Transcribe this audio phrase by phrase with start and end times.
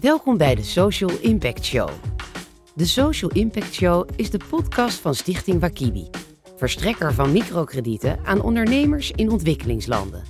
[0.00, 1.88] Welkom bij de Social Impact Show.
[2.74, 6.10] De Social Impact Show is de podcast van Stichting Wakibi,
[6.56, 10.22] verstrekker van microkredieten aan ondernemers in ontwikkelingslanden.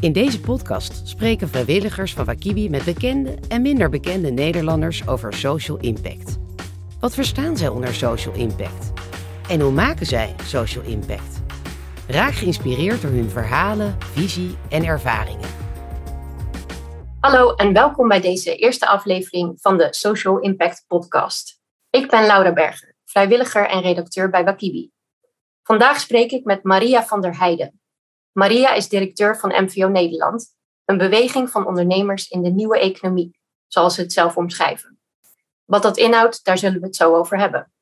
[0.00, 5.78] In deze podcast spreken vrijwilligers van Wakibi met bekende en minder bekende Nederlanders over social
[5.78, 6.38] impact.
[7.00, 8.92] Wat verstaan zij onder social impact?
[9.48, 11.42] En hoe maken zij social impact?
[12.06, 15.65] Raak geïnspireerd door hun verhalen, visie en ervaringen.
[17.26, 21.60] Hallo en welkom bij deze eerste aflevering van de Social Impact Podcast.
[21.90, 24.90] Ik ben Laura Berger, vrijwilliger en redacteur bij Wakibi.
[25.62, 27.80] Vandaag spreek ik met Maria van der Heijden.
[28.32, 33.94] Maria is directeur van MVO Nederland, een beweging van ondernemers in de nieuwe economie, zoals
[33.94, 35.00] ze het zelf omschrijven.
[35.64, 37.72] Wat dat inhoudt, daar zullen we het zo over hebben.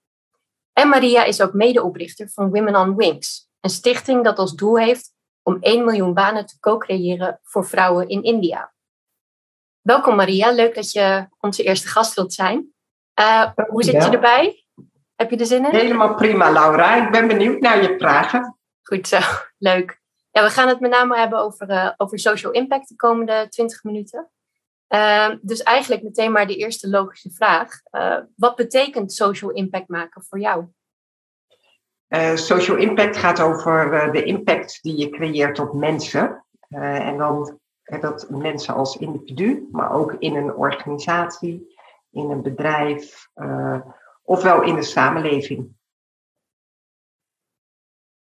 [0.73, 5.13] En Maria is ook medeoprichter van Women on Wings, een stichting dat als doel heeft
[5.43, 8.74] om 1 miljoen banen te co-creëren voor vrouwen in India.
[9.85, 12.73] Welkom Maria, leuk dat je onze eerste gast wilt zijn.
[13.21, 14.65] Uh, hoe zit je erbij?
[15.15, 15.71] Heb je er zin in?
[15.79, 17.07] Helemaal prima, Laura.
[17.07, 18.59] Ik ben benieuwd naar je vragen.
[18.83, 19.19] Goed zo,
[19.59, 20.01] leuk.
[20.31, 23.83] Ja, we gaan het met name hebben over, uh, over social impact de komende 20
[23.83, 24.31] minuten.
[24.89, 27.81] Uh, dus eigenlijk meteen maar de eerste logische vraag.
[28.37, 30.65] wat betekent social impact maken voor jou?
[32.35, 36.45] social impact gaat over de impact die je creëert op mensen.
[36.69, 41.77] en dan dat mensen als individu, maar ook in een organisatie,
[42.11, 43.81] in een bedrijf, uh,
[44.23, 45.73] ofwel in de samenleving.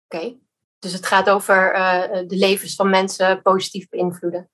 [0.04, 0.38] Oké,
[0.78, 4.50] dus het gaat over uh, de levens van mensen positief beïnvloeden.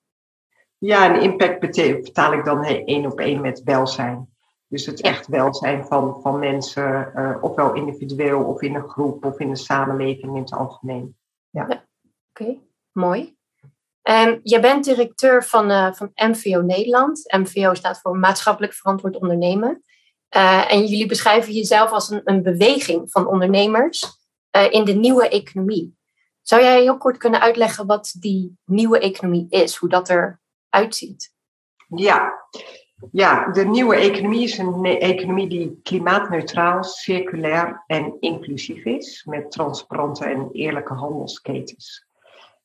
[0.77, 4.33] Ja, en impact vertaal ik dan één op één met welzijn.
[4.67, 9.39] Dus het echt welzijn van, van mensen, uh, ofwel individueel of in een groep of
[9.39, 11.17] in de samenleving in het algemeen.
[11.49, 11.65] Ja.
[11.67, 11.85] ja.
[12.29, 12.57] Oké,
[12.91, 13.37] mooi.
[14.03, 17.33] Um, je bent directeur van, uh, van MVO Nederland.
[17.37, 19.83] MVO staat voor Maatschappelijk Verantwoord Ondernemen.
[20.35, 24.05] Uh, en jullie beschrijven jezelf als een, een beweging van ondernemers
[24.55, 25.97] uh, in de nieuwe economie.
[26.41, 31.33] Zou jij heel kort kunnen uitleggen wat die nieuwe economie is, hoe dat eruit ziet?
[31.87, 32.33] Ja.
[33.11, 40.25] ja, de nieuwe economie is een economie die klimaatneutraal, circulair en inclusief is, met transparante
[40.25, 42.05] en eerlijke handelsketens.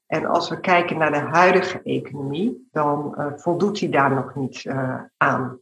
[0.08, 4.64] En als we kijken naar de huidige economie, dan uh, voldoet die daar nog niet
[4.64, 5.58] uh, aan.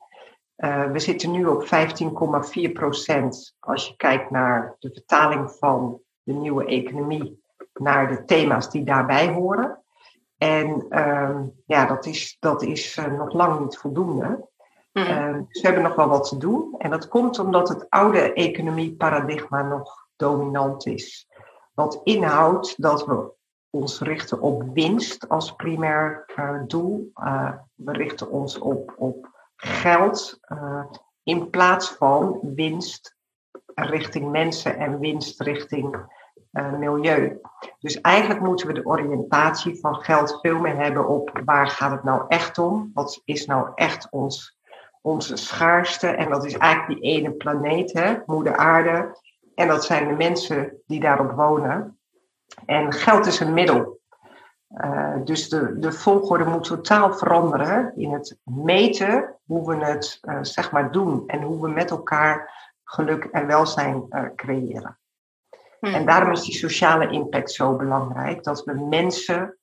[0.56, 6.32] Uh, we zitten nu op 15,4 procent als je kijkt naar de vertaling van de
[6.32, 7.42] nieuwe economie
[7.72, 9.82] naar de thema's die daarbij horen.
[10.38, 14.48] En ehm, ja, dat is, dat is nog lang niet voldoende.
[14.92, 15.46] Mm.
[15.48, 16.74] dus we hebben nog wel wat te doen.
[16.78, 21.28] En dat komt omdat het oude economieparadigma nog dominant is.
[21.74, 23.34] Wat inhoudt dat we
[23.70, 27.10] ons richten op winst als primair uh, doel.
[27.14, 30.84] Uh, we richten ons op, op geld uh,
[31.22, 33.16] in plaats van winst
[33.74, 36.14] richting mensen en winst richting
[36.78, 37.40] milieu.
[37.80, 42.04] Dus eigenlijk moeten we de oriëntatie van geld veel meer hebben op waar gaat het
[42.04, 42.90] nou echt om?
[42.94, 44.58] Wat is nou echt ons,
[45.02, 46.06] onze schaarste?
[46.06, 49.16] En dat is eigenlijk die ene planeet, hè, moeder aarde.
[49.54, 51.95] En dat zijn de mensen die daarop wonen.
[52.64, 53.96] En geld is een middel.
[54.84, 60.38] Uh, dus de, de volgorde moet totaal veranderen in het meten hoe we het uh,
[60.40, 64.98] zeg maar doen en hoe we met elkaar geluk en welzijn uh, creëren.
[65.80, 65.94] Hmm.
[65.94, 69.58] En daarom is die sociale impact zo belangrijk, dat we mensen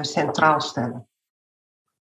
[0.00, 1.08] centraal stellen.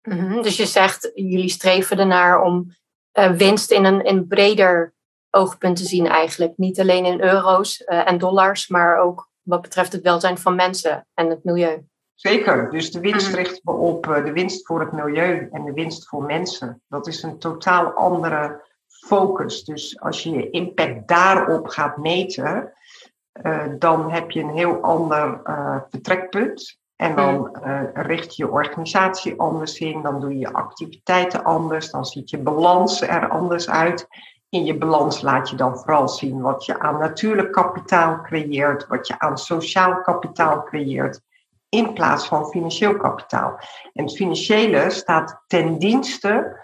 [0.03, 0.43] Mm -hmm.
[0.43, 2.77] Dus je zegt, jullie streven ernaar om
[3.13, 4.95] winst in een in breder
[5.31, 6.53] oogpunt te zien eigenlijk.
[6.57, 11.31] Niet alleen in euro's en dollars, maar ook wat betreft het welzijn van mensen en
[11.31, 11.85] het milieu.
[12.15, 13.37] Zeker, dus de winst mhm.
[13.37, 16.83] richten we op eh, de winst voor het milieu en de winst voor mensen.
[16.89, 19.65] Dat is een totaal andere focus.
[19.65, 22.73] Dus als je je impact daarop gaat meten,
[23.43, 26.79] uh, dan heb je een heel ander uh, vertrekpunt.
[26.97, 31.91] En dan uh, richt je je organisatie anders in, dan doe je je activiteiten anders,
[31.91, 34.07] dan ziet je balans er anders uit
[34.49, 39.07] in je balans laat je dan vooral zien wat je aan natuurlijk kapitaal creëert, wat
[39.07, 41.21] je aan sociaal kapitaal creëert,
[41.69, 43.59] in plaats van financieel kapitaal.
[43.93, 46.61] En het financiële staat ten dienste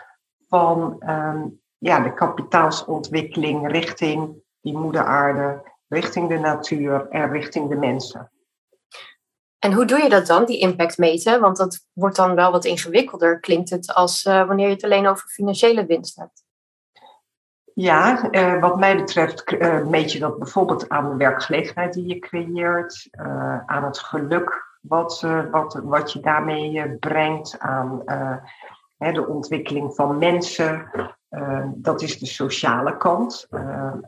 [0.49, 7.77] van um, ja, de kapitaalsontwikkeling richting die moeder aarde, richting de natuur en richting de
[7.77, 8.29] mensen.
[9.59, 11.41] En hoe doe je dat dan, die impact meten?
[11.41, 15.07] Want dat wordt dan wel wat ingewikkelder, klinkt het, als uh, wanneer je het alleen
[15.07, 16.44] over financiële winst hebt.
[17.75, 22.19] Ja, uh, wat mij betreft uh, meet je dat bijvoorbeeld aan de werkgelegenheid die je
[22.19, 28.03] creëert, uh, aan het geluk wat, wat, wat je daarmee brengt, aan
[28.99, 30.91] de ontwikkeling van mensen.
[31.75, 33.49] Dat is de sociale kant.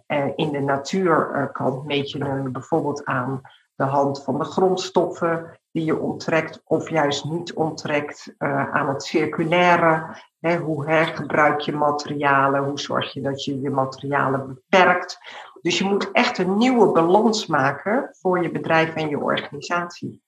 [0.06, 3.40] En in de natuurkant meet je hem bijvoorbeeld aan
[3.76, 9.02] de hand van de grondstoffen die je onttrekt of juist niet onttrekt, uh, aan het
[9.02, 10.16] circulaire.
[10.40, 12.64] Hè, hoe hergebruik je materialen?
[12.64, 15.18] Hoe zorg je dat je je materialen beperkt?
[15.60, 20.22] Dus je moet echt een nieuwe balans maken voor je bedrijf en je organisatie.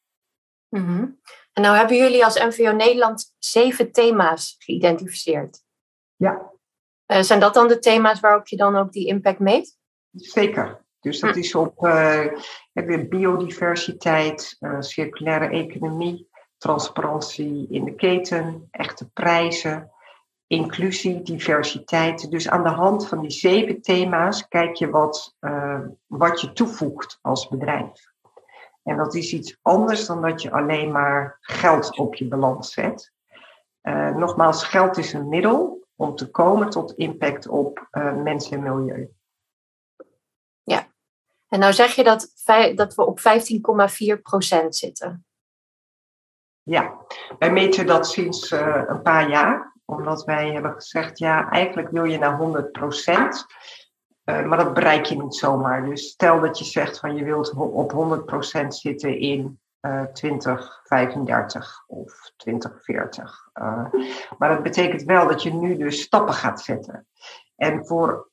[0.69, 1.07] Mhm.
[1.53, 5.63] En nou hebben jullie als NVO Nederland zeven thema's geïdentificeerd.
[6.17, 6.53] Ja.
[7.07, 9.79] Uh, zijn dat dan de thema's waarop je dan ook die impact meet?
[10.11, 10.87] Zeker.
[11.09, 11.39] Dus dat hm.
[11.39, 16.29] is op uh, biodiversiteit, uh, circulaire economie,
[16.59, 19.91] transparantie in de keten, echte prijzen,
[20.47, 22.31] inclusie, diversiteit.
[22.31, 27.19] Dus aan de hand van die zeven thema's kijk je wat, uh, wat je toevoegt
[27.23, 28.07] als bedrijf.
[28.83, 33.13] En dat is iets anders dan dat je alleen maar geld op je balans zet.
[34.17, 37.89] Nogmaals, geld is een middel om te komen tot impact op
[38.23, 39.18] mensen en milieu.
[41.49, 42.33] En nou zeg je dat,
[42.75, 45.27] dat we op 15,4% zitten.
[46.63, 46.99] Ja,
[47.39, 52.05] wij meten dat sinds uh, een paar jaar, omdat wij hebben gezegd, ja, eigenlijk wil
[52.05, 53.69] je naar 100%
[54.29, 55.85] uh, maar dat bereik je niet zomaar.
[55.85, 57.93] Dus stel dat je zegt van je wilt op
[58.63, 63.49] 100% zitten in uh, 2035 of 2040.
[63.55, 63.93] Uh,
[64.39, 67.07] maar dat betekent wel dat je nu dus stappen gaat zetten.
[67.57, 68.31] En voor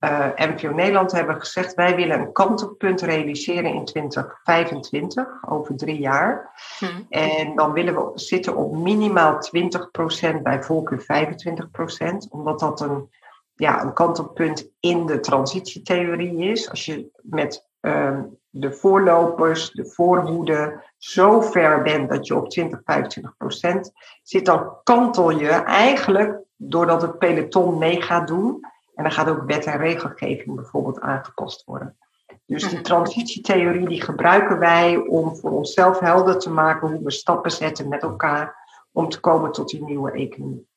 [0.00, 6.50] uh, MVO Nederland hebben gezegd, wij willen een kantelpunt realiseren in 2025, over drie jaar.
[6.78, 7.06] Hmm.
[7.08, 9.38] En dan willen we zitten op minimaal
[10.36, 13.08] 20%, bij voorkeur 25%, omdat dat een
[13.58, 16.70] ja, een kantelpunt in de transitietheorie is.
[16.70, 22.80] Als je met uh, de voorlopers, de voorhoede, zo ver bent dat je op 20,
[22.84, 23.92] 25 procent
[24.22, 28.60] zit, dan kantel je eigenlijk doordat het peloton mee gaat doen.
[28.98, 31.96] En dan gaat ook wet en regelgeving bijvoorbeeld aangepast worden.
[32.46, 32.82] Dus die mhm.
[32.82, 38.02] transitietheorie die gebruiken wij om voor onszelf helder te maken hoe we stappen zetten met
[38.02, 38.56] elkaar
[38.92, 40.68] om te komen tot die nieuwe economie.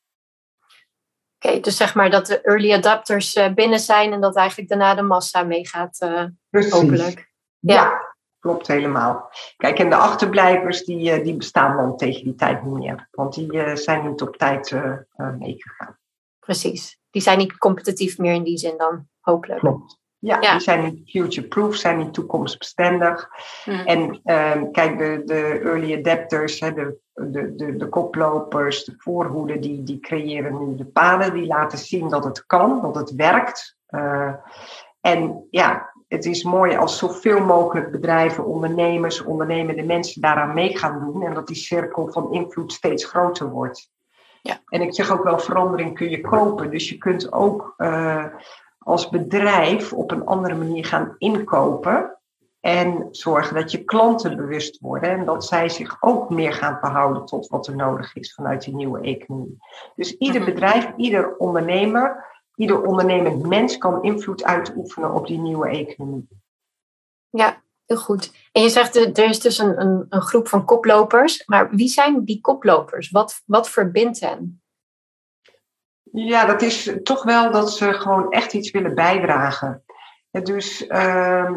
[1.38, 4.94] Oké, dus zeg maar dat de early adapters uh, binnen zijn en dat eigenlijk daarna
[4.94, 7.32] de massa meegaat, uh, hopelijk.
[7.58, 7.74] Ja.
[7.74, 8.14] ja.
[8.38, 9.30] klopt helemaal.
[9.56, 13.34] Kijk, en de achterblijvers die, uh, die bestaan dan tegen die tijd niet meer, want
[13.34, 14.74] die zijn niet op tijd
[15.38, 15.98] meegegaan.
[16.38, 19.60] Precies, die zijn niet competitief meer in die zin dan, hopelijk.
[19.60, 20.00] Klopt.
[20.18, 23.28] Ja, die zijn niet future-proof, zijn niet toekomstbestendig.
[23.64, 23.74] Hmm.
[23.74, 29.60] En ehm, kijk, de, de early adapters, hè, de, de, de, de koplopers, de voorhoeden,
[29.60, 31.34] die, die creëren nu de paden.
[31.34, 33.76] Die laten zien dat het kan, dat het werkt.
[33.88, 34.32] Uh,
[35.00, 40.98] en ja, het is mooi als zoveel mogelijk bedrijven, ondernemers, ondernemende mensen daaraan mee gaan
[40.98, 41.22] doen.
[41.22, 43.90] En dat die cirkel van invloed steeds groter wordt.
[44.42, 44.60] Ja.
[44.68, 46.70] En ik zeg ook wel, verandering kun je kopen.
[46.70, 48.26] Dus je kunt ook uh,
[48.78, 52.16] als bedrijf op een andere manier gaan inkopen.
[52.60, 57.24] En zorgen dat je klanten bewust worden en dat zij zich ook meer gaan verhouden
[57.24, 59.56] tot wat er nodig is vanuit die nieuwe economie.
[59.94, 60.50] Dus ieder mhm.
[60.50, 66.28] bedrijf, ieder ondernemer, ieder ondernemend mens kan invloed uitoefenen op die nieuwe economie.
[67.30, 67.62] Ja,
[67.96, 68.32] goed.
[68.52, 72.24] En je zegt er is dus een, een, een groep van koplopers, maar wie zijn
[72.24, 73.10] die koplopers?
[73.10, 74.62] Wat, wat verbindt hen?
[76.12, 79.84] Ja, dat is toch wel dat ze gewoon echt iets willen bijdragen.
[80.30, 81.50] Dus uh,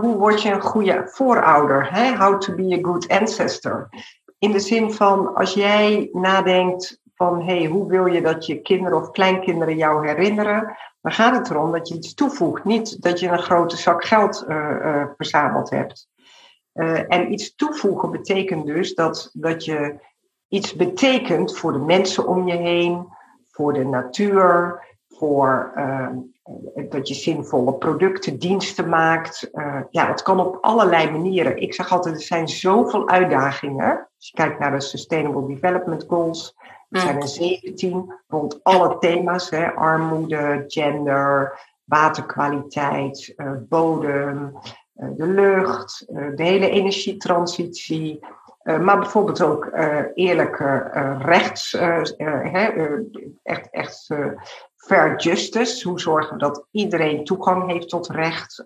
[0.00, 1.92] hoe word je een goede voorouder?
[1.92, 2.16] Hè?
[2.16, 3.88] How to be a good ancestor.
[4.38, 8.98] In de zin van als jij nadenkt van hey, hoe wil je dat je kinderen
[8.98, 12.64] of kleinkinderen jou herinneren, dan gaat het erom dat je iets toevoegt.
[12.64, 16.08] Niet dat je een grote zak geld uh, uh, verzameld hebt.
[16.74, 19.94] Uh, en iets toevoegen betekent dus dat, dat je
[20.48, 23.06] iets betekent voor de mensen om je heen,
[23.50, 25.72] voor de natuur, voor
[26.88, 29.50] dat je zinvolle producten, diensten maakt.
[29.90, 31.56] Ja, dat kan op allerlei manieren.
[31.56, 34.08] Ik zeg altijd, er zijn zoveel uitdagingen.
[34.16, 36.56] Als je kijkt naar de Sustainable Development Goals,
[36.94, 39.50] er zijn er 17 rond alle thema's.
[39.50, 44.58] Hè, armoede, gender, waterkwaliteit, uh, bodem,
[44.92, 48.20] de lucht, de hele energietransitie.
[48.62, 49.70] Maar bijvoorbeeld ook
[50.14, 51.74] eerlijke rechts,
[53.42, 54.08] echt, echt
[54.76, 55.88] fair justice.
[55.88, 58.64] Hoe zorgen we dat iedereen toegang heeft tot recht?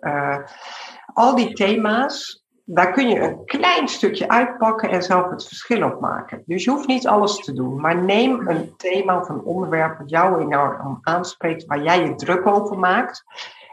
[1.15, 6.01] al die thema's, daar kun je een klein stukje uitpakken en zelf het verschil op
[6.01, 6.43] maken.
[6.47, 10.11] Dus je hoeft niet alles te doen, maar neem een thema of een onderwerp wat
[10.11, 13.25] jou enorm aanspreekt, waar jij je druk over maakt,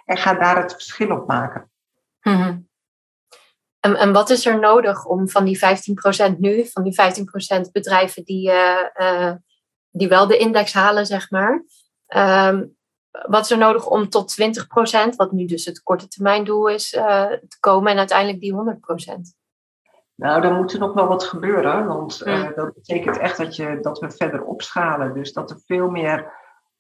[0.06, 1.72] en ga daar het verschil op maken.
[2.20, 2.68] -hmm.
[3.80, 5.60] En, en wat is er nodig om van die
[6.34, 6.96] 15% nu, van die
[7.68, 8.52] 15% bedrijven die,
[8.98, 9.34] uh,
[9.92, 11.64] die wel de index halen, zeg maar.
[12.08, 12.64] Ehm,
[13.22, 17.04] wat is er nodig om tot 20%, wat nu dus het korte termijndoel is, uh,
[17.26, 19.36] te komen en uiteindelijk die 100%?
[20.16, 23.78] Nou, dan moet er nog wel wat gebeuren, want uh, dat betekent echt dat, je,
[23.82, 25.14] dat we verder opschalen.
[25.14, 26.34] Dus dat er veel meer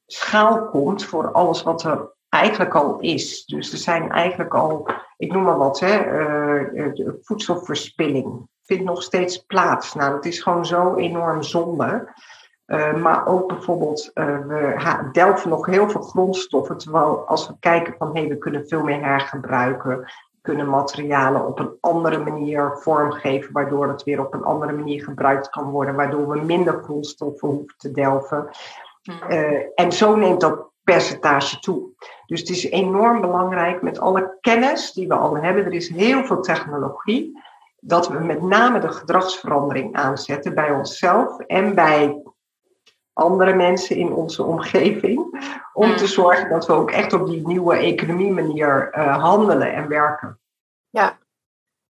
[0.06, 3.46] schaal komt voor alles wat er eigenlijk al is.
[3.46, 6.06] Dus er zijn eigenlijk al, ik noem maar wat, hè,
[6.74, 9.94] uh, voedselverspilling vindt nog steeds plaats.
[9.94, 12.14] Nou, dat is gewoon zo enorm zonde.
[12.68, 16.78] Uh, maar ook bijvoorbeeld, uh, we delven nog heel veel grondstoffen.
[16.78, 20.12] Terwijl als we kijken van hé, hey, we kunnen veel meer hergebruiken.
[20.42, 25.50] Kunnen materialen op een andere manier vormgeven, waardoor het weer op een andere manier gebruikt
[25.50, 28.50] kan worden, waardoor we minder grondstoffen hoeven te delven.
[29.30, 31.90] Uh, en zo neemt dat percentage toe.
[32.26, 35.66] Dus het is enorm belangrijk met alle kennis die we al hebben.
[35.66, 37.44] Er is heel veel technologie.
[37.80, 42.22] Dat we met name de gedragsverandering aanzetten bij onszelf en bij
[43.16, 45.44] andere mensen in onze omgeving.
[45.74, 49.88] Om te zorgen dat we ook echt op die nieuwe economie manier uh, handelen en
[49.88, 50.40] werken.
[50.90, 51.18] Ja.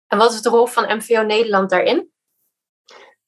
[0.07, 2.11] En wat is de rol van MVO Nederland daarin?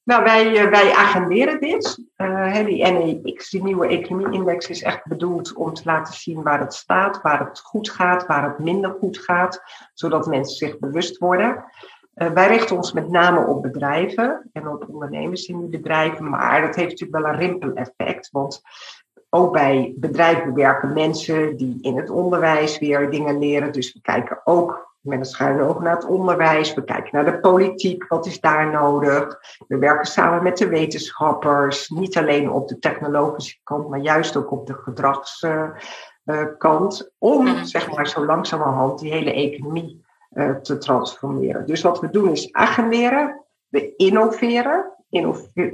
[0.03, 1.97] Nou, wij, uh, wij agenderen dit.
[2.17, 6.73] Uh, die NEX, die nieuwe economie-index, is echt bedoeld om te laten zien waar het
[6.73, 9.61] staat, waar het goed gaat, waar het minder goed gaat,
[9.93, 11.65] zodat mensen zich bewust worden.
[12.15, 16.61] Uh, wij richten ons met name op bedrijven en op ondernemers in die bedrijven, maar
[16.61, 18.61] dat heeft natuurlijk wel een rimpeleffect, want
[19.29, 23.71] ook bij bedrijven werken mensen die in het onderwijs weer dingen leren.
[23.71, 26.73] Dus we kijken ook met een schuine oog naar het onderwijs.
[26.73, 29.39] We kijken naar de politiek, wat is daar nodig.
[29.67, 34.51] We werken samen met de wetenschappers, niet alleen op de technologische kant, maar juist ook
[34.51, 37.63] op de gedragskant, om mhm.
[37.63, 40.04] zeg maar zo langzamerhand die hele economie
[40.61, 41.65] te transformeren.
[41.65, 44.93] Dus wat we doen is agenderen, we innoveren.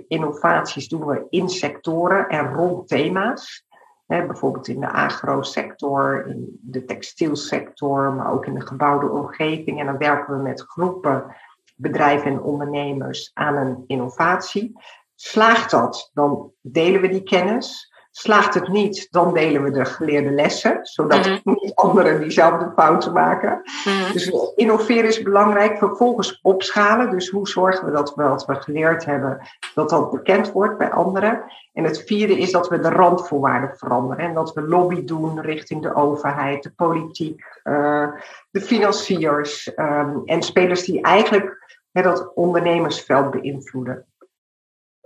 [0.08, 3.66] innovaties doen we in sectoren en rond thema's.
[4.06, 9.80] Bijvoorbeeld in de agrosector, in de textielsector, maar ook in de gebouwde omgeving.
[9.80, 11.36] En dan werken we met groepen
[11.76, 14.80] bedrijven en ondernemers aan een innovatie.
[15.16, 17.91] Slaagt dat, dan delen we die kennis.
[18.14, 23.14] Slaagt het niet, dan delen we de geleerde lessen, zodat mm niet anderen diezelfde fouten
[23.14, 23.62] maken.
[23.84, 24.14] Mhm.
[24.14, 25.78] Dus innoveren is belangrijk.
[25.78, 27.10] Vervolgens opschalen.
[27.10, 30.92] Dus hoe zorgen we dat we wat we geleerd hebben, dat dat bekend wordt bij
[30.92, 31.44] anderen.
[31.74, 34.26] En het vierde is dat we de randvoorwaarden veranderen.
[34.26, 38.08] En dat we lobby doen richting de overheid, de politiek, uh,
[38.52, 44.06] de financiers um, en spelers die eigenlijk hè, dat ondernemersveld beïnvloeden.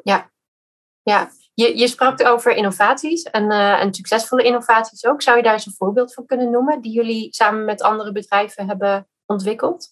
[0.04, 0.30] Ja,
[1.04, 1.30] ja.
[1.56, 5.22] Je, je sprak over innovaties en, uh, succesvolle innovaties ook.
[5.22, 8.68] Zou je daar eens een voorbeeld van kunnen noemen die jullie samen met andere bedrijven
[8.68, 9.90] hebben ontwikkeld?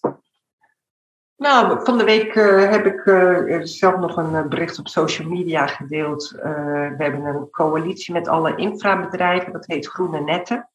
[1.36, 5.66] Nou, van de week uh, heb ik uh, zelf nog een bericht op social media
[5.66, 6.30] gedeeld.
[6.30, 10.68] We hebben een coalitie met alle infrabedrijven, dat heet Groene Netten.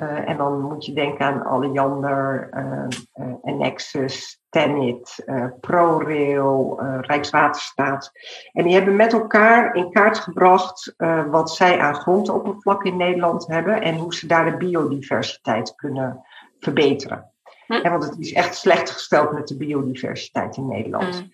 [0.00, 5.24] Uh, en dan moet je denken aan Alliander, uh, Nexus, Tenit,
[5.60, 8.12] ProRail, Rijkswaterstaat.
[8.52, 10.94] En die hebben met elkaar in kaart gebracht
[11.30, 16.24] wat zij aan grondoppervlak in Nederland hebben en hoe ze daar de biodiversiteit kunnen
[16.60, 17.30] verbeteren.
[17.66, 17.90] Hm.
[17.90, 21.16] want het is echt slecht gesteld met de biodiversiteit in Nederland.
[21.16, 21.24] Hm.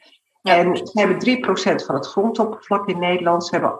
[0.42, 3.46] En ze hebben 3% van het grondoppervlak in Nederland.
[3.46, 3.76] Ze hebben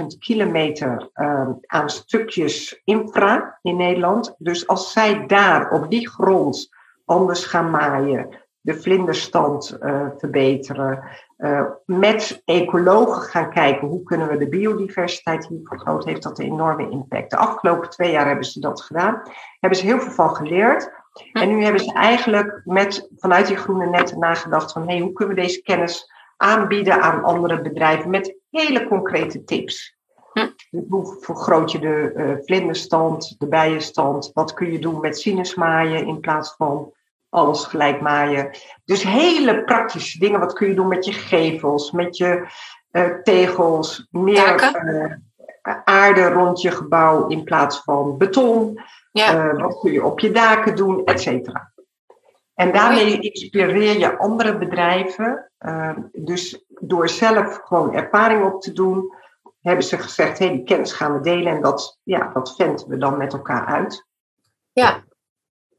[0.00, 4.34] 800.000 kilometer uh, aan stukjes infra in Nederland.
[4.38, 6.68] Dus als zij daar op die grond
[7.04, 11.02] anders gaan maaien, de vlinderstand uh, verbeteren,
[11.38, 16.44] uh, met ecologen gaan kijken hoe kunnen we de biodiversiteit hier vergroten, heeft dat een
[16.44, 17.30] enorme impact.
[17.30, 19.22] De afgelopen twee jaar hebben ze dat gedaan.
[19.60, 20.95] Hebben ze heel veel van geleerd.
[21.32, 25.34] En nu hebben ze eigenlijk met, vanuit die groene netten nagedacht van hey, hoe kunnen
[25.34, 29.96] we deze kennis aanbieden aan andere bedrijven met hele concrete tips.
[30.32, 30.48] Hm.
[30.88, 34.30] Hoe vergroot je de uh, vlinderstand, de bijenstand?
[34.34, 36.92] Wat kun je doen met sinusmaaien in plaats van
[37.28, 38.50] alles gelijk maaien?
[38.84, 40.40] Dus hele praktische dingen.
[40.40, 42.46] Wat kun je doen met je gevels, met je
[42.92, 48.80] uh, tegels, meer uh, aarde rond je gebouw in plaats van beton?
[49.16, 49.52] Ja.
[49.52, 51.72] Uh, wat kun je op je daken doen, et cetera.
[52.54, 55.50] En daarmee inspireer je andere bedrijven.
[55.58, 59.14] Uh, dus door zelf gewoon ervaring op te doen,
[59.60, 61.52] hebben ze gezegd: hé, hey, die kennis gaan we delen.
[61.52, 64.06] En dat, ja, dat venten we dan met elkaar uit.
[64.72, 65.04] Ja,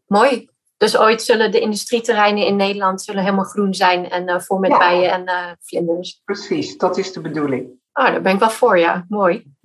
[0.06, 0.50] mooi.
[0.78, 4.72] Dus ooit zullen de industrieterreinen in Nederland zullen helemaal groen zijn en uh, vol met
[4.72, 4.78] ja.
[4.78, 6.22] bijen en uh, vlinders.
[6.26, 7.70] Precies, dat is de bedoeling.
[7.94, 9.06] Oh, daar ben ik wel voor, ja.
[9.10, 9.56] Mooi.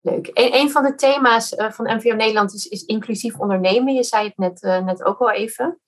[0.00, 0.30] Leuk.
[0.34, 3.94] Een, van de thema's uh, van MVO Nederland is, is, inclusief ondernemen.
[3.94, 5.80] Je zei het net, uh, net ook al even.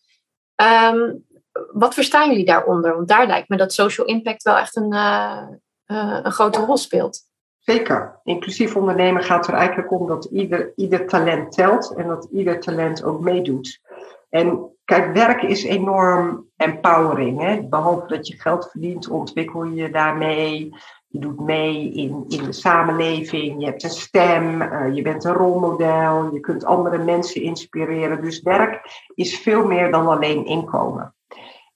[0.62, 1.26] Um,
[1.72, 2.94] wat verstaan jullie daaronder?
[2.94, 5.48] Want daar lijkt me dat social impact wel echt een, uh,
[5.86, 7.30] een grote rol speelt.
[7.58, 8.20] Zeker.
[8.24, 13.04] Inclusief ondernemen gaat er eigenlijk om dat ieder, ieder talent telt en dat ieder talent
[13.04, 13.80] ook meedoet.
[14.28, 17.40] En kijk, werk is enorm empowering.
[17.40, 17.62] Hè?
[17.62, 20.74] Behalve dat je geld verdient, ontwikkel je daarmee.
[21.12, 23.60] Je doet mee in, in de samenleving.
[23.60, 24.62] Je hebt een stem.
[24.62, 26.32] Uh, je bent een rolmodel.
[26.32, 28.22] Je kunt andere mensen inspireren.
[28.22, 31.14] Dus werk is veel meer dan alleen inkomen.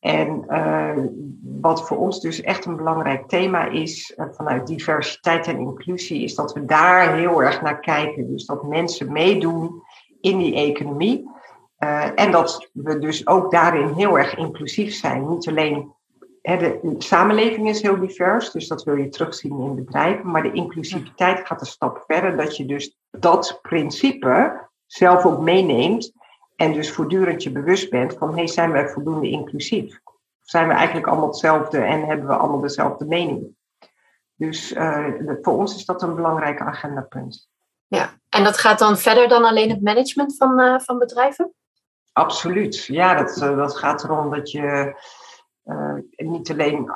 [0.01, 1.05] En uh,
[1.61, 6.35] wat voor ons dus echt een belangrijk thema is uh, vanuit diversiteit en inclusie, is
[6.35, 8.31] dat we daar heel erg naar kijken.
[8.31, 9.83] Dus dat mensen meedoen
[10.21, 11.35] in die economie.
[12.15, 15.29] En dat we dus ook daarin heel erg inclusief zijn.
[15.29, 15.95] Niet alleen
[16.55, 20.31] de, samenleving is heel divers, dus dat wil je terugzien in bedrijven.
[20.31, 26.13] Maar de inclusiviteit gaat een stap verder, dat je dus dat principe zelf ook meeneemt.
[26.57, 30.01] En dus voortdurend je bewust bent van, hey, zijn wij voldoende inclusief?
[30.43, 33.55] Zijn we eigenlijk allemaal hetzelfde en hebben we allemaal dezelfde mening?
[34.35, 35.07] Dus uh,
[35.43, 37.49] voor ons is dat een belangrijk agendapunt.
[37.87, 41.53] Ja, en dat gaat dan verder dan alleen het management van, uh, van bedrijven?
[42.13, 42.85] Absoluut.
[42.85, 44.95] Ja, dat, uh, dat gaat erom dat je
[46.17, 46.91] niet alleen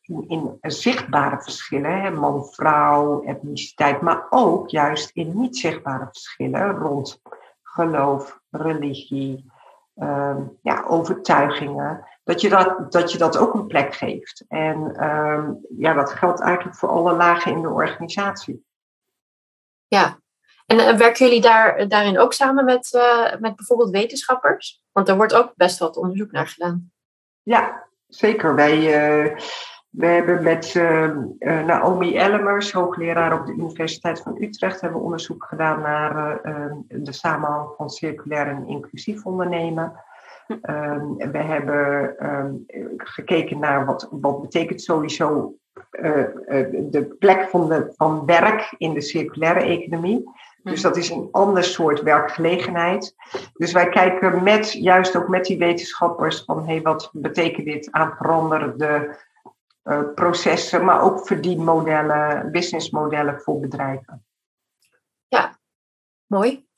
[0.00, 7.20] in, in zichtbare verschillen, man-vrouw, etniciteit, maar ook juist in niet zichtbare verschillen rond
[7.62, 9.50] geloof, religie,
[9.96, 14.44] uh, ja, overtuigingen, dat je dat, dat je dat ook een plek geeft.
[14.48, 18.64] En uh, ja, dat geldt eigenlijk voor alle lagen in de organisatie.
[19.88, 20.18] Ja,
[20.66, 24.82] en uh, werken jullie daar, daarin ook samen met, uh, met bijvoorbeeld wetenschappers?
[24.92, 26.92] Want er wordt ook best wat onderzoek naar gedaan.
[27.42, 28.54] Ja, zeker.
[28.54, 28.76] Wij,
[29.26, 29.36] uh,
[29.98, 36.40] hebben met uh, Naomi Ellemers, hoogleraar op de Universiteit van Utrecht, hebben onderzoek gedaan naar
[36.44, 39.92] uh, de samenhang van circulair en inclusief ondernemen.
[40.62, 42.16] Um, we hebben
[42.96, 45.54] gekeken naar wat, wat betekent sowieso
[45.90, 50.24] de plek van, de, van werk in de circulaire economie.
[50.62, 53.14] Dus dat is een ander soort werkgelegenheid.
[53.52, 58.16] Dus wij kijken met, juist ook met die wetenschappers van hey, wat betekent dit aan
[58.16, 59.18] veranderde
[59.84, 64.24] uh, processen, maar ook verdienmodellen, businessmodellen voor bedrijven.
[65.28, 65.58] Ja,
[66.26, 66.68] mooi.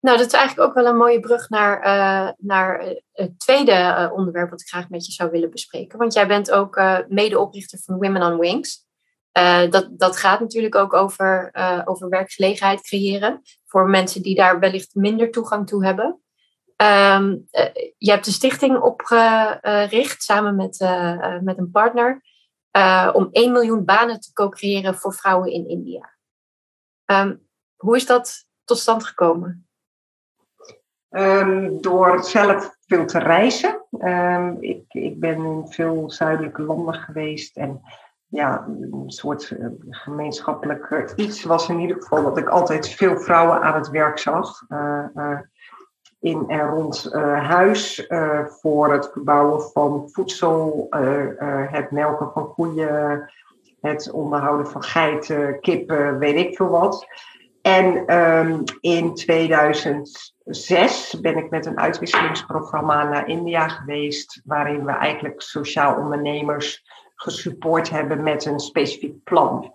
[0.00, 4.50] Nou, dat is eigenlijk ook wel een mooie brug naar, uh, naar het tweede onderwerp
[4.50, 5.98] wat ik graag met je zou willen bespreken.
[5.98, 8.83] Want jij bent ook medeoprichter van Women on Wings.
[9.70, 11.50] Dat, dat gaat natuurlijk ook over,
[11.84, 16.20] over werkgelegenheid creëren voor mensen die daar wellicht minder toegang toe hebben.
[16.76, 17.46] Um,
[17.98, 20.78] je hebt de stichting opgericht samen met,
[21.42, 22.22] met een partner
[23.12, 26.14] om 1 miljoen banen te co-creëren voor vrouwen in India.
[27.06, 29.68] Um, hoe is dat tot stand gekomen?
[31.10, 33.86] Um, door zelf veel te reizen.
[34.60, 37.80] ik, ik ben in veel zuidelijke landen geweest en
[38.34, 39.52] ja, een soort
[39.88, 44.62] gemeenschappelijk iets was in ieder geval dat ik altijd veel vrouwen aan het werk zag.
[44.68, 45.38] Uh,
[46.20, 48.06] in en rond huis
[48.46, 50.86] voor het verbouwen van voedsel,
[51.70, 53.30] het melken van koeien,
[53.80, 57.06] het onderhouden van geiten, kippen, weet ik veel wat.
[57.62, 65.42] En um, in 2006 ben ik met een uitwisselingsprogramma naar India geweest, waarin we eigenlijk
[65.42, 69.72] sociaal ondernemers gesupport hebben met een specifiek plan.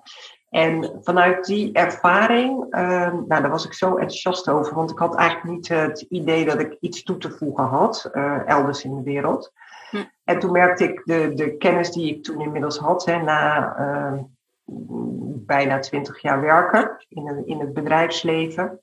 [0.50, 5.16] En vanuit die ervaring, uh, nou, daar was ik zo enthousiast over, want ik had
[5.16, 9.04] eigenlijk niet het idee dat ik iets toe te voegen had, uh, elders in de
[9.04, 9.52] wereld.
[9.90, 10.04] Hm.
[10.24, 14.20] En toen merkte ik de, de kennis die ik toen inmiddels had, hè, na uh,
[15.46, 18.80] bijna twintig jaar werken in, in het bedrijfsleven,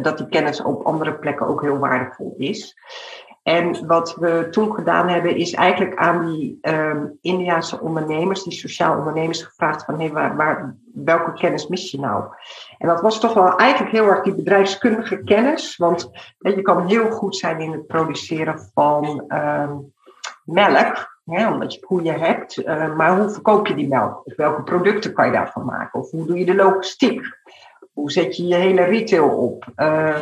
[0.00, 2.76] dat die kennis op andere plekken ook heel waardevol is.
[3.48, 8.98] En wat we toen gedaan hebben, is eigenlijk aan die um, Indiaanse ondernemers, die sociaal
[8.98, 12.24] ondernemers, gevraagd van hey, waar, welke kennis mis je nou?
[12.78, 15.76] En dat was toch wel eigenlijk heel erg die bedrijfskundige kennis.
[15.76, 19.92] Want hè, je kan heel goed zijn in het produceren van um,
[20.44, 22.58] melk, omdat je koeien hebt.
[22.58, 24.22] Uh, maar hoe verkoop je die melk?
[24.24, 26.00] Of welke producten kan je daarvan maken?
[26.00, 27.20] Of hoe doe je de logistiek?
[27.92, 29.66] Hoe zet je je hele retail op?
[29.76, 30.16] Uh,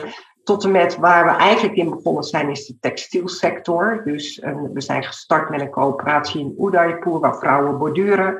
[0.47, 4.03] tot en met waar we eigenlijk in begonnen zijn, is de textielsector.
[4.05, 8.39] Dus uh, we zijn gestart met een coöperatie in Udaipur, waar vrouwen borduren.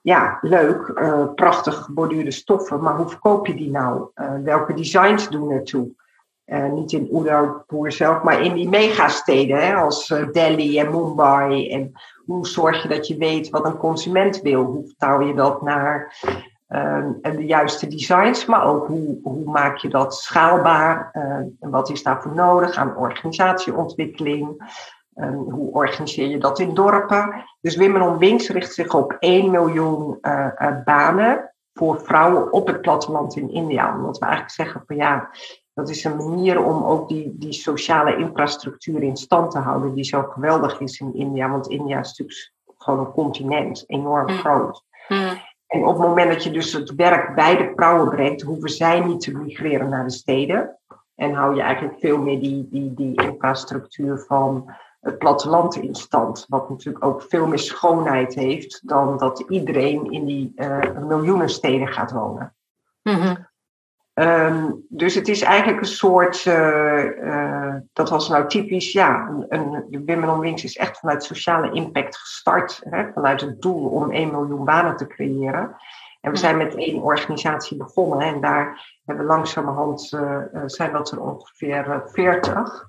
[0.00, 4.08] Ja, leuk, uh, prachtig geborduurde stoffen, maar hoe verkoop je die nou?
[4.14, 5.96] Uh, welke designs doen ertoe?
[6.72, 11.70] niet in Udaipur zelf, maar in die megasteden, hè, als Delhi en Mumbai.
[11.70, 11.92] En
[12.24, 14.64] hoe zorg je dat je weet wat een consument wil?
[14.64, 16.18] Hoe vertaal je dat naar
[16.68, 21.22] Uh, en de juiste designs, maar ook hoe, hoe maak je dat schaalbaar uh,
[21.60, 24.72] en wat is daarvoor nodig aan organisatieontwikkeling.
[25.14, 27.44] Ehm, hoe organiseer je dat in dorpen?
[27.60, 30.18] Dus Women Wings richt zich op 1 miljoen
[30.84, 33.96] banen voor vrouwen op het platteland in India.
[33.96, 35.30] Omdat we eigenlijk zeggen van ja,
[35.74, 40.04] dat is een manier om ook die, die sociale infrastructuur in stand te houden, die
[40.04, 41.50] zo geweldig is in India.
[41.50, 44.38] Want India is natuurlijk gewoon een continent, enorm mm.
[44.38, 44.82] groot.
[45.08, 45.40] Mm.
[45.68, 49.00] En op het moment dat je dus het werk bij de vrouwen brengt, hoeven zij
[49.00, 50.78] niet te migreren naar de steden.
[51.14, 56.44] En hou je eigenlijk veel meer die, die, die infrastructuur van het platteland in stand.
[56.48, 61.88] Wat natuurlijk ook veel meer schoonheid heeft dan dat iedereen in die uh, miljoenen steden
[61.88, 62.54] gaat wonen.
[63.02, 63.47] Mm
[64.18, 69.46] Ehm, dus het is eigenlijk een soort, uh, uh, dat was nou typisch, ja, een,
[69.48, 74.10] een, de Women Wings is echt vanuit sociale impact gestart, hè, vanuit het doel om
[74.10, 75.76] 1 miljoen banen te creëren.
[76.20, 81.10] En we zijn met één organisatie begonnen en daar hebben we langzamerhand, uh, zijn dat
[81.10, 82.86] er ongeveer 40.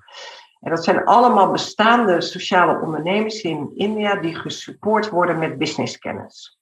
[0.60, 6.59] En dat zijn allemaal bestaande sociale ondernemers in India die gesupport worden met businesskennis.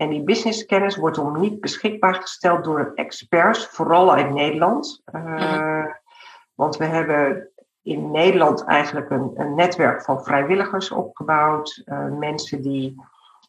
[0.00, 5.02] En die businesskennis wordt om niet beschikbaar gesteld door experts, vooral uit Nederland.
[5.14, 5.84] Uh,
[6.54, 7.48] Want we hebben
[7.82, 11.82] in Nederland eigenlijk een, een netwerk van vrijwilligers opgebouwd.
[11.84, 13.02] Uh, mensen die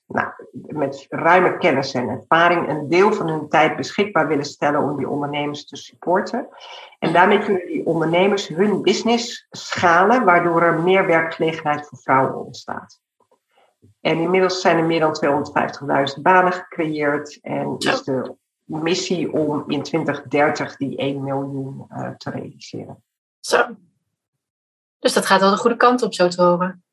[0.08, 4.98] nou, met ruime kennis en ervaring een deel van hun tijd beschikbaar willen stellen om
[4.98, 6.48] die ondernemers te supporten.
[7.00, 13.00] En daarmee kunnen die ondernemers hun business schalen, waardoor er meer werkgelegenheid voor vrouwen ontstaat.
[14.02, 15.18] En inmiddels zijn er meer dan
[16.16, 17.40] 250.000 banen gecreëerd.
[17.42, 18.36] En is de
[18.66, 23.04] missie om in 2030 die 1 miljoen uh, te realiseren.
[23.40, 23.68] Zo.
[25.00, 26.84] Dus dat gaat wel de goede kant op, zo te horen.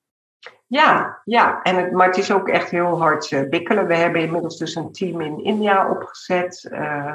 [0.66, 1.62] Ja, ja.
[1.62, 3.86] En het, maar het is ook echt heel hard uh, bikkelen.
[3.86, 6.68] We hebben inmiddels dus een team in India opgezet.
[6.72, 7.12] Uh,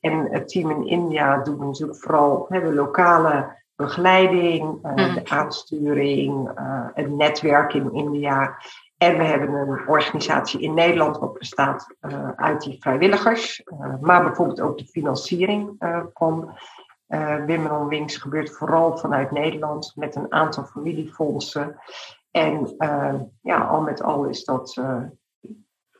[0.00, 6.50] en het team in India doet natuurlijk vooral hè, de lokale begeleiding, uh, de aansturing,
[6.94, 8.56] het netwerk in India.
[8.98, 14.22] En we hebben een organisatie in Nederland wat bestaat uh, uit die vrijwilligers, uh, maar
[14.22, 16.58] bijvoorbeeld ook de financiering uh, van
[17.46, 21.76] Women Wings gebeurt vooral vanuit Nederland met een aantal familiefondsen.
[22.30, 22.74] En
[23.42, 24.80] ja, al met al is dat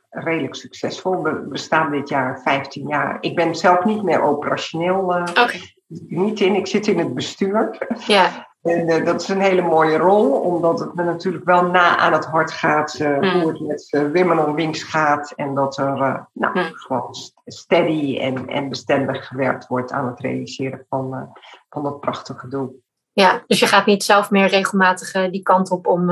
[0.09, 1.23] redelijk succesvol.
[1.23, 3.17] We bestaan dit jaar 15 jaar.
[3.21, 5.03] Ik ben zelf niet meer operationeel.
[5.03, 5.61] Okay.
[6.07, 7.87] Niet in, ik zit in het bestuur.
[8.07, 8.48] Ja.
[8.61, 12.13] En uh, dat is een hele mooie rol, omdat het me natuurlijk wel na aan
[12.13, 13.41] het hart gaat uh, mm.
[13.41, 15.33] hoe het met uh, Women on Wings gaat.
[15.35, 16.69] En dat er nou, mm.
[16.73, 21.33] gewoon steady en, en bestendig gewerkt wordt aan het realiseren van,
[21.69, 22.81] van dat prachtige doel.
[23.11, 26.09] Ja, dus je gaat niet zelf meer regelmatig die kant op om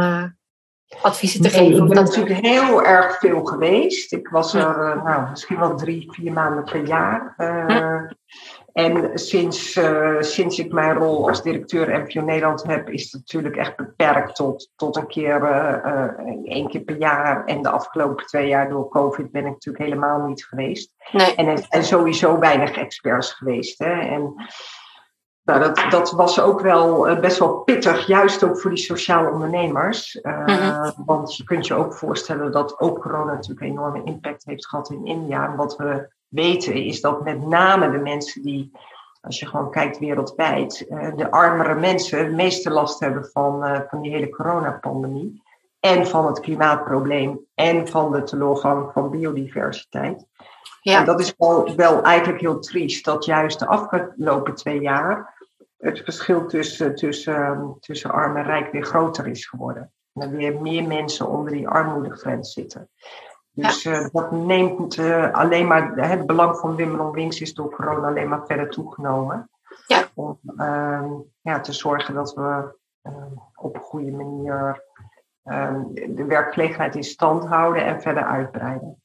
[1.01, 1.83] adviezen te geven?
[1.83, 4.13] Ik ben natuurlijk heel erg veel geweest.
[4.13, 7.35] Ik was er nou, misschien wel drie, vier maanden per jaar.
[8.77, 13.55] En sinds, uh, sinds ik mijn rol als directeur MVO Nederland heb, is het natuurlijk
[13.55, 16.03] echt beperkt tot, tot een keer, uh,
[16.43, 17.45] één keer per jaar.
[17.45, 20.93] En de afgelopen twee jaar door COVID ben ik natuurlijk helemaal niet geweest.
[21.11, 21.35] Nee.
[21.35, 23.79] En, en sowieso weinig experts geweest.
[23.79, 23.99] Hè.
[23.99, 24.33] En
[25.43, 30.19] nou, dat, dat was ook wel best wel pittig, juist ook voor die sociale ondernemers.
[30.21, 34.67] Uh, Want je kunt je ook voorstellen dat ook corona natuurlijk een enorme impact heeft
[34.67, 35.45] gehad in India.
[35.45, 38.71] En wat we weten is dat met name de mensen die,
[39.21, 43.81] als je gewoon kijkt wereldwijd, eh, de armere mensen het meeste last hebben van, eh,
[43.89, 45.45] van die hele coronapandemie.
[45.79, 50.25] En van het klimaatprobleem en van de teleurgang van biodiversiteit.
[50.81, 50.99] Ja.
[50.99, 55.35] En dat is wel, wel eigenlijk heel triest, dat juist de afgelopen twee jaar
[55.77, 59.91] het verschil tussen, tussen, tussen arm en rijk weer groter is geworden.
[60.13, 62.89] En er weer meer mensen onder die armoedegrens zitten.
[63.57, 68.07] Dus uh, dat neemt uh, alleen maar, het belang van Wimbledon Wings is door corona
[68.07, 69.49] alleen maar verder toegenomen.
[69.87, 70.07] Ja.
[70.13, 74.83] Om uh, ja, te zorgen dat we ehm, op een goede manier
[75.43, 79.01] ehm, de werkgelegenheid in stand houden en verder uitbreiden.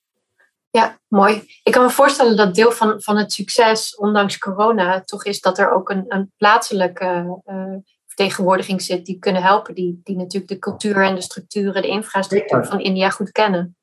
[0.71, 1.43] Ja, mooi.
[1.63, 5.59] Ik kan me voorstellen dat deel van, van het succes, ondanks corona, toch is dat
[5.59, 10.59] er ook een, een plaatselijke uh, vertegenwoordiging zit die kunnen helpen, die, die natuurlijk de
[10.59, 13.77] cultuur en de structuren, de infrastructuur van India goed kennen.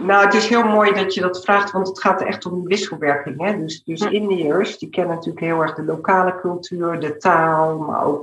[0.00, 3.40] Nou, het is heel mooi dat je dat vraagt, want het gaat echt om wisselwerking.
[3.40, 3.58] Hè?
[3.58, 8.22] Dus, dus Indiërs, die kennen natuurlijk heel erg de lokale cultuur, de taal, maar ook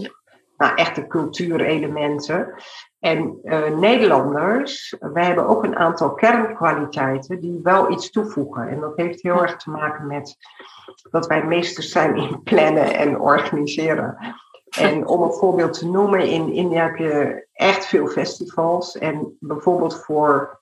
[0.57, 2.53] nou, echte cultuurelementen.
[2.99, 8.67] En uh, Nederlanders, wij hebben ook een aantal kernkwaliteiten die wel iets toevoegen.
[8.67, 10.37] En dat heeft heel erg te maken met
[11.11, 14.35] dat wij meesters zijn in plannen en organiseren.
[14.69, 18.97] En om een voorbeeld te noemen, in India heb je echt veel festivals.
[18.97, 20.60] En bijvoorbeeld voor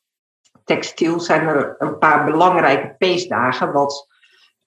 [0.69, 3.71] textiel zijn er een paar belangrijke feestdagen.
[3.71, 4.07] Wat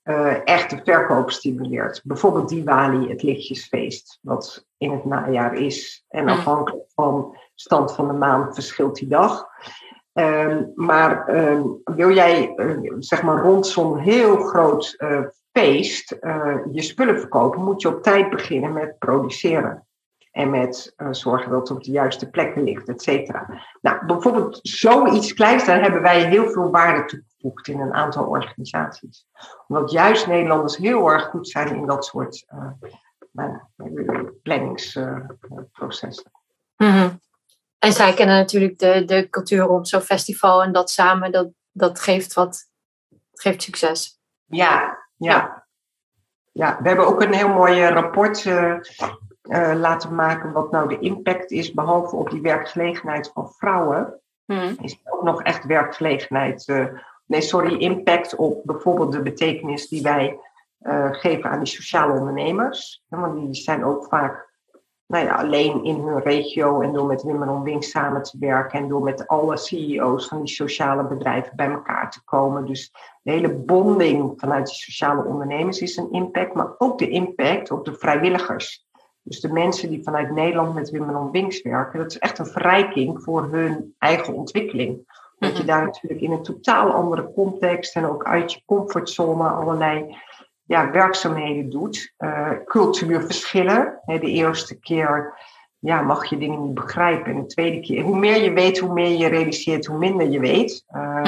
[0.05, 2.01] uh, echt de verkoop stimuleert.
[2.05, 6.05] Bijvoorbeeld Diwali, het lichtjesfeest, wat in het najaar is.
[6.09, 9.47] En afhankelijk van stand van de maan verschilt die dag.
[10.13, 15.21] Ehm, maar ehm, wil jij uh, zeg maar rond zo'n heel groot uh,
[15.53, 16.17] feest
[16.73, 19.87] je spullen verkopen, moet je op tijd beginnen met produceren.
[20.33, 23.63] En met zorgen dat het op de juiste plekken ligt, et cetera.
[23.81, 29.27] Nou, bijvoorbeeld zoiets kleins, daar hebben wij heel veel waarde toegevoegd in een aantal organisaties.
[29.67, 32.47] Omdat juist Nederlanders heel erg goed zijn in dat soort
[33.33, 33.61] nou,
[34.43, 36.31] planningsprocessen.
[36.77, 37.21] Mm
[37.83, 42.01] en zij kennen natuurlijk de, de cultuur rond zo'n festival en dat samen, dat, dat
[42.01, 42.69] geeft wat,
[43.33, 44.21] geeft succes.
[44.45, 45.67] Ja, ja.
[46.53, 46.79] ja.
[46.83, 48.75] we hebben ook een heel mooi rapport uh,
[49.43, 54.21] uh, laten maken wat nou de impact is, behalve op die werkgelegenheid van vrouwen.
[54.45, 54.77] Hmm.
[54.81, 56.87] Is ook nog echt werkgelegenheid, uh,
[57.27, 60.39] nee sorry, impact op bijvoorbeeld de betekenis die wij
[61.11, 63.05] geven aan die sociale ondernemers.
[63.09, 64.53] want die zijn ook vaak
[65.13, 68.89] nou ja, alleen in hun regio en door met Wimmeron Wink samen te werken en
[68.89, 72.67] door met alle CEO's van die sociale bedrijven bij elkaar te komen.
[72.67, 77.71] Dus de hele bonding vanuit die sociale ondernemers is een impact, maar ook de impact
[77.71, 78.87] op de vrijwilligers.
[79.23, 83.23] Dus de mensen die vanuit Nederland met Wimmeron Winks werken, dat is echt een verrijking
[83.23, 85.21] voor hun eigen ontwikkeling.
[85.39, 85.67] Dat je mhm.
[85.67, 90.17] daar natuurlijk in een totaal andere context en ook uit je comfortzone allerlei
[90.65, 92.15] ja, werkzaamheden doet.
[92.19, 94.01] Uh, cultuurverschillen.
[94.05, 95.39] de eerste keer
[95.79, 97.33] ja, mag je dingen niet begrijpen.
[97.33, 100.41] En de tweede keer, hoe meer je weet, hoe meer je realiseert, hoe minder je
[100.41, 100.85] weet.
[100.91, 101.23] Uh,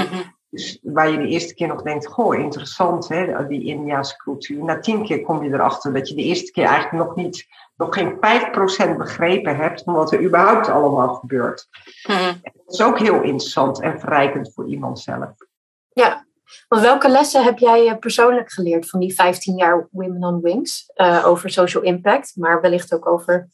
[0.54, 4.64] Dus waar je de eerste keer nog denkt, goh, interessant, hè, die Indiaanse cultuur.
[4.64, 7.94] Na tien keer kom je erachter dat je de eerste keer eigenlijk nog niet, nog
[7.94, 11.68] geen 5% begrepen hebt van wat er überhaupt allemaal gebeurt.
[12.08, 15.30] Mm Dat is ook heel interessant en verrijkend voor iemand zelf.
[15.92, 16.26] Ja,
[16.68, 20.90] want welke lessen heb jij eh, persoonlijk geleerd van die 15 jaar Women on Wings
[20.94, 23.48] uh, over social impact, maar wellicht ook over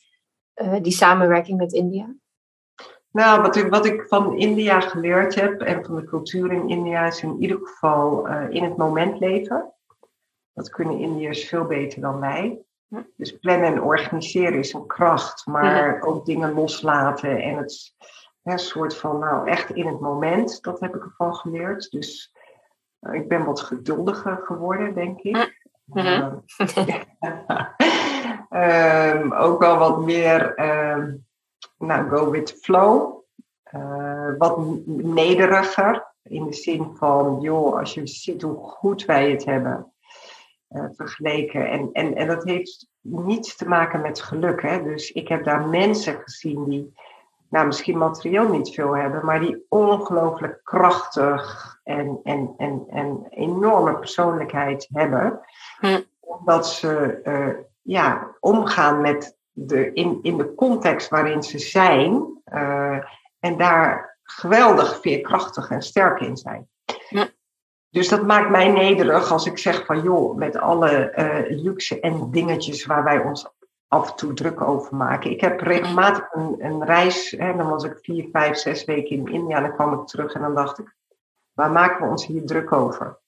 [0.54, 2.14] uh, die samenwerking met India?
[3.12, 7.06] Nou, wat ik, wat ik van India geleerd heb en van de cultuur in India
[7.06, 9.72] is in ieder geval uh, in het moment leven.
[10.52, 12.62] Dat kunnen Indiërs veel beter dan wij.
[13.16, 16.00] Dus plannen en organiseren is een kracht, maar ja.
[16.00, 17.94] ook dingen loslaten en het
[18.42, 21.90] een soort van, nou echt in het moment, dat heb ik ervan geleerd.
[21.90, 22.34] Dus
[23.00, 25.58] nou, ik ben wat geduldiger geworden, denk ik.
[25.84, 26.44] Mm
[28.50, 30.60] um, ook wel wat meer,
[30.94, 31.26] um,
[31.80, 33.24] nou, go with the flow.
[33.74, 36.08] Uh, wat nederiger.
[36.22, 39.92] In de zin van, joh, als je ziet hoe goed wij het hebben
[40.70, 41.70] uh, vergeleken.
[41.70, 44.62] En, en, en dat heeft niets te maken met geluk.
[44.62, 44.82] Hè?
[44.82, 46.94] Dus ik heb daar mensen gezien die
[47.50, 53.98] nou, misschien materieel niet veel hebben, maar die ongelooflijk krachtig en, en, en, en enorme
[53.98, 55.40] persoonlijkheid hebben.
[55.78, 56.00] Hm.
[56.20, 62.98] Omdat ze uh, ja, omgaan met de, in, in de context waarin ze zijn uh,
[63.38, 66.68] en daar geweldig veerkrachtig en sterk in zijn.
[67.90, 72.30] Dus dat maakt mij nederig als ik zeg van joh, met alle uh, luxe en
[72.30, 73.48] dingetjes waar wij ons
[73.88, 75.30] af en toe druk over maken.
[75.30, 79.26] Ik heb regelmatig een, een reis, hè, dan was ik vier, vijf, zes weken in
[79.26, 80.94] India en dan kwam ik terug en dan dacht ik,
[81.52, 83.18] waar maken we ons hier druk over?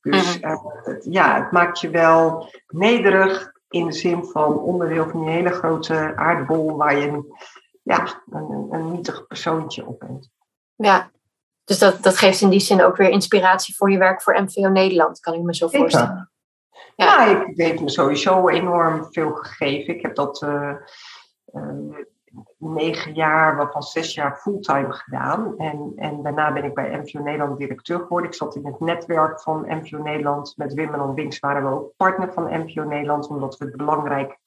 [0.00, 0.50] Dus mhm.
[0.50, 5.30] uh, het, ja, het maakt je wel nederig in de zin van onderdeel van die
[5.30, 7.34] hele grote aardbol waar je een,
[7.82, 10.30] ja, een, een nietig persoontje op bent.
[10.74, 11.10] Ja,
[11.64, 14.68] dus dat, dat geeft in die zin ook weer inspiratie voor je werk voor MVO
[14.68, 16.30] Nederland, kan ik me zo voorstellen.
[16.96, 19.94] Ja, ja ik, heeft me sowieso enorm veel gegeven.
[19.94, 20.74] Ik heb dat uh,
[21.52, 21.96] uh,
[22.58, 25.54] negen jaar, waarvan zes jaar fulltime gedaan.
[25.58, 28.30] En, en daarna ben ik bij MVO Nederland directeur geworden.
[28.30, 30.54] Ik zat in het netwerk van MVO Nederland.
[30.56, 33.28] Met Wim en Winks waren we ook partner van MVO Nederland.
[33.28, 34.38] Omdat we het belangrijk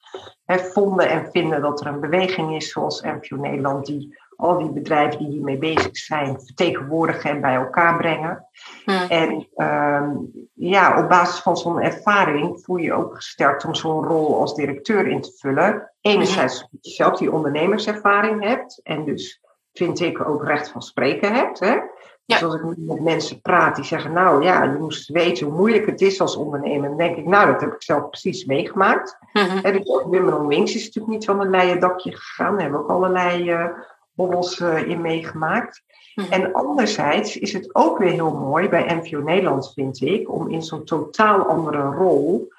[0.44, 3.86] hè, vonden en vinden dat er een beweging is zoals MVO Nederland.
[3.86, 8.46] Die al die bedrijven die hiermee bezig zijn vertegenwoordigen en bij elkaar brengen.
[8.84, 8.90] Hm.
[8.90, 14.04] En um, ja, op basis van zo'n ervaring voel je je ook gesterkt om zo'n
[14.04, 15.92] rol als directeur in te vullen.
[16.00, 19.40] Enerzijds omdat je zelf die ondernemerservaring hebt en dus
[19.72, 21.58] vind ik ook recht van spreken hebt.
[21.58, 21.78] Hè?
[22.26, 25.86] Dus als ik met mensen praat die zeggen, nou ja, je moest weten hoe moeilijk
[25.86, 29.18] het is als ondernemer, dan denk ik, nou, dat heb ik zelf precies meegemaakt.
[29.62, 32.52] En dus ook Wings is natuurlijk niet van een leien dakje gegaan.
[32.52, 33.68] Daar hebben we ook allerlei uh,
[34.14, 35.82] bobbels uh, in meegemaakt.
[36.14, 36.32] Mhm.
[36.32, 40.62] En anderzijds is het ook weer heel mooi bij MVO Nederland, vind ik, om in
[40.62, 42.52] zo'n totaal andere rol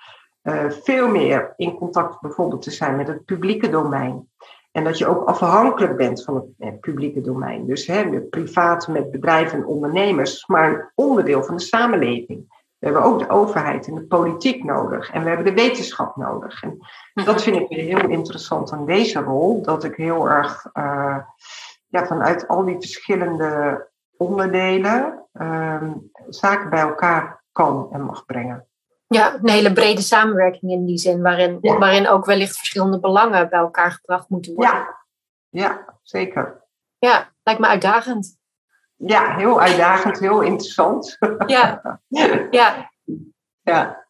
[0.43, 4.29] uh, veel meer in contact bijvoorbeeld te zijn met het publieke domein.
[4.71, 7.65] En dat je ook afhankelijk bent van het eh, publieke domein.
[7.65, 12.54] Dus hè, privaat met bedrijven en ondernemers, maar een onderdeel van de samenleving.
[12.85, 15.11] We hebben ook de overheid en de politiek nodig.
[15.11, 16.63] En we hebben de wetenschap nodig.
[16.63, 16.79] En
[17.13, 19.61] dat vind ik weer heel interessant aan deze rol.
[19.61, 21.17] Dat ik heel erg uh,
[21.87, 25.91] ja, vanuit al die verschillende onderdelen uh,
[26.29, 28.67] zaken bij elkaar kan en mag brengen.
[29.07, 33.59] Ja, een hele brede samenwerking in die zin, waarin, waarin ook wellicht verschillende belangen bij
[33.59, 34.73] elkaar gebracht moeten worden.
[34.73, 35.05] Ja,
[35.49, 36.63] ja zeker.
[36.97, 38.37] Ja, lijkt me uitdagend.
[38.97, 41.17] Ja, heel uitdagend, heel interessant.
[41.45, 41.99] Ja,
[42.51, 42.91] ja.
[43.61, 44.05] ja.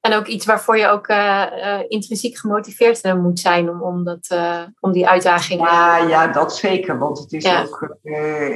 [0.00, 4.04] En ook iets waarvoor je ook uh, uh, intrinsiek gemotiveerd uh, moet zijn om, om,
[4.04, 4.38] dat,
[4.80, 5.60] om die uitdaging.
[5.60, 6.98] Ja, ja, dat zeker.
[6.98, 7.96] Want het is, ook,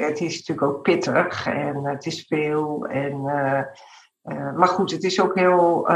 [0.06, 2.86] het is natuurlijk ook pittig en het is veel.
[2.86, 3.20] En,
[4.56, 5.90] maar goed, het is ook heel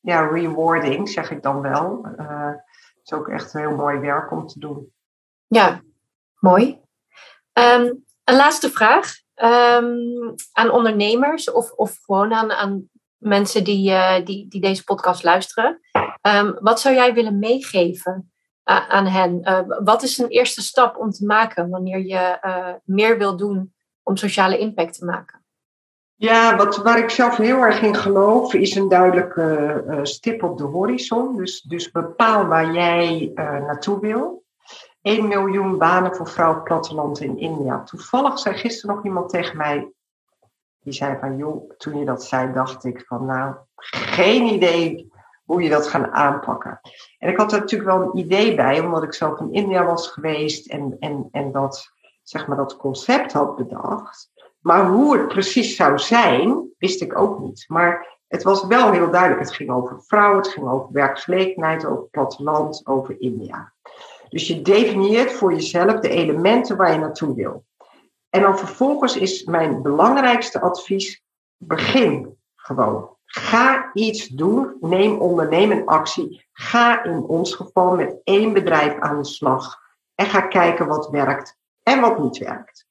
[0.00, 2.00] ja, rewarding, zeg ik dan wel.
[2.02, 4.92] het is ook echt heel mooi werk om te doen.
[5.46, 5.80] Ja,
[6.38, 6.80] mooi.
[7.52, 14.24] Um, een laatste vraag um, aan ondernemers of, of gewoon aan, aan mensen die, uh,
[14.24, 15.80] die, die deze podcast luisteren.
[16.22, 18.32] Um, wat zou jij willen meegeven
[18.64, 19.40] aan hen?
[19.42, 22.38] Uh, wat is een eerste stap om te maken wanneer je
[22.84, 25.44] meer wil doen om sociale impact te maken?
[26.14, 30.64] Ja, wat, waar ik zelf heel erg in geloof, is een duidelijke stip op de
[30.64, 31.36] horizon.
[31.36, 34.44] Dus, dus bepaal waar jij naartoe wil.
[35.02, 37.82] 1 miljoen banen voor vrouwen platteland in India.
[37.82, 39.92] Toevallig zei gisteren nog iemand tegen mij,
[40.80, 45.12] die zei van, joh, toen je dat zei, dacht ik van, nou, geen idee
[45.44, 46.80] hoe je dat gaat aanpakken.
[47.18, 50.08] En ik had er natuurlijk wel een idee bij, omdat ik zelf in India was
[50.08, 51.90] geweest en, en, en dat,
[52.22, 54.30] zeg maar, dat concept had bedacht.
[54.60, 57.64] Maar hoe het precies zou zijn, wist ik ook niet.
[57.68, 59.40] Maar het was wel heel duidelijk.
[59.40, 63.72] Het ging over vrouwen, het ging over werkgelegenheid, over platteland, over India.
[64.30, 67.64] Dus je definieert voor jezelf de elementen waar je naartoe wil.
[68.28, 71.22] En dan vervolgens is mijn belangrijkste advies:
[71.56, 73.16] begin gewoon.
[73.24, 76.46] Ga iets doen, neem ondernemen actie.
[76.52, 79.78] Ga in ons geval met één bedrijf aan de slag
[80.14, 82.86] en ga kijken wat werkt en wat niet werkt.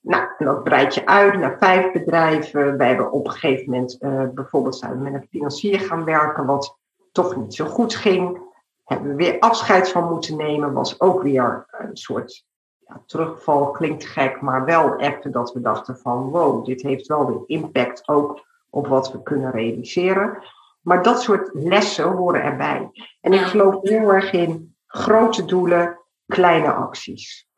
[0.00, 2.76] Nou, en dat breid je uit naar vijf bedrijven.
[2.76, 6.78] Wij hebben op een gegeven moment uh, bijvoorbeeld met een financier gaan werken, wat
[7.12, 8.52] toch niet zo goed ging
[8.84, 10.72] hebben we weer afscheid van moeten nemen.
[10.72, 12.44] Was ook weer een soort
[12.78, 17.26] ja, terugval, klinkt gek, maar wel even dat we dachten van wow, dit heeft wel
[17.26, 20.42] weer impact ook op wat we kunnen realiseren.
[20.80, 22.90] Maar dat soort lessen horen erbij.
[23.20, 27.48] En ik geloof heel erg in grote doelen, kleine acties.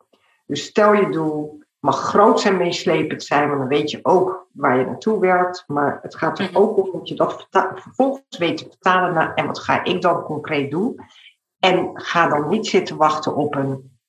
[0.45, 4.79] Dus stel je doel, mag groot en meeslepend zijn, want dan weet je ook waar
[4.79, 5.63] je naartoe werkt.
[5.67, 6.57] Maar het gaat er mhm.
[6.57, 10.23] ook om dat je dat vervolgens weet te vertalen naar en wat ga ik dan
[10.23, 10.99] concreet doen.
[11.59, 13.99] En ga dan niet zitten wachten op een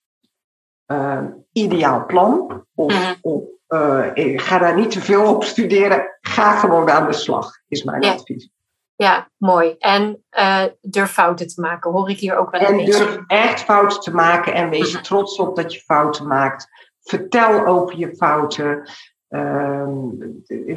[0.87, 2.65] uh, ideaal plan.
[2.75, 3.15] Of, mhm.
[3.21, 6.19] of uh, ga daar niet te veel op studeren.
[6.21, 8.51] Ga gewoon aan de slag, is mijn advies.
[8.97, 9.75] Ja, mooi.
[9.79, 12.93] En uh, durf fouten te maken, hoor ik hier ook wel een en beetje.
[12.93, 15.03] En durf echt fouten te maken en wees er mhm.
[15.03, 16.69] trots op dat je fouten maakt.
[17.09, 18.91] Vertel over je fouten.
[19.29, 19.89] Uh,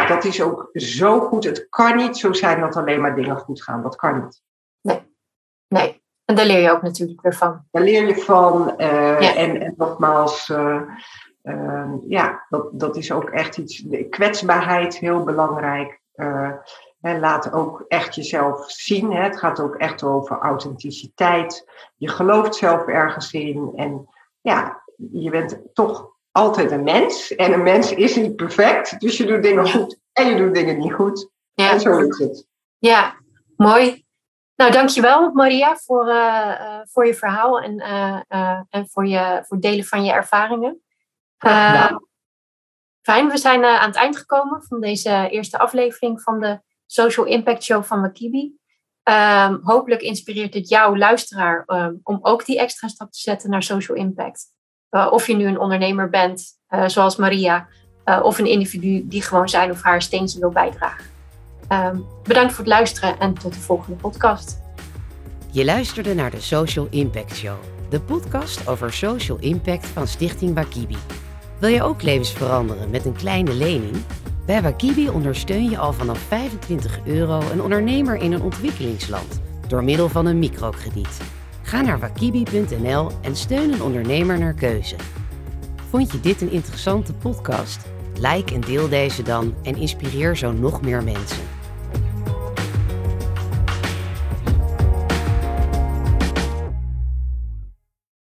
[0.08, 1.44] dat is ook zo goed.
[1.44, 3.84] Het kan niet zo zijn dat alleen maar dingen goed gaan.
[3.84, 4.42] Dat kan niet.
[4.82, 5.16] Nee,
[5.68, 6.04] nee.
[6.26, 7.66] En daar leer je ook natuurlijk weer van.
[7.72, 8.74] Daar leer je van.
[8.78, 10.82] Uh, en, en, nogmaals, uh,
[11.44, 13.78] uh, ja, dat, dat is ook echt iets.
[13.78, 16.00] De kwetsbaarheid, heel belangrijk.
[17.02, 19.12] Hè, laat ook echt jezelf zien.
[19.12, 19.24] Hè.
[19.24, 21.70] Het gaat ook echt over authenticiteit.
[21.98, 23.72] Je gelooft zelf ergens in.
[23.76, 24.08] En
[24.42, 27.36] ja, je bent toch altijd een mens.
[27.36, 29.00] En een mens is niet perfect.
[29.00, 31.30] Dus je doet dingen goed en je doet dingen niet goed.
[31.54, 31.72] Ja.
[31.72, 32.48] En zo is het.
[32.78, 33.16] Ja,
[33.58, 34.06] mooi.
[34.56, 39.62] Nou, dankjewel Maria voor, uh, voor je verhaal en, uh, en voor, je, voor het
[39.62, 40.82] delen van je ervaringen.
[43.02, 47.64] Fijn, we zijn aan het eind gekomen van deze eerste aflevering van de Social Impact
[47.64, 48.60] Show van Wakibi.
[49.04, 53.64] Um, hopelijk inspireert het jouw luisteraar um, om ook die extra stap te zetten naar
[53.64, 54.54] social impact.
[54.92, 56.44] Of je nu een ondernemer bent,
[56.86, 57.68] zoals Maria,
[58.22, 61.06] of een individu die gewoon zijn of haar steentje wil bijdragen.
[61.72, 64.60] Ehm, bedankt voor het luisteren en tot de volgende podcast.
[65.52, 67.58] Je luisterde naar de Social Impact Show,
[67.90, 70.98] de podcast over social impact van Stichting Wakibi.
[71.60, 73.96] Wil je ook levens veranderen met een kleine lening?
[74.46, 80.10] Bij Wakibi ondersteun je al vanaf 25 euro een ondernemer in een ontwikkelingsland door middel
[80.10, 81.22] van een microkrediet.
[81.72, 84.96] Ga naar wakibi.nl en steun een ondernemer naar keuze.
[85.90, 87.80] Vond je dit een interessante podcast?
[88.20, 91.61] Like en deel deze dan en inspireer zo nog meer mensen.